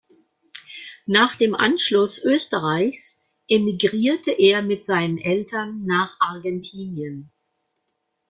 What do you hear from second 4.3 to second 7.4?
er mit seinen Eltern nach Argentinien.